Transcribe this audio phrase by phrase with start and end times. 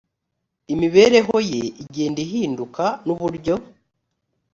[0.73, 3.55] imibereho ye igenda ihinduka n uburyo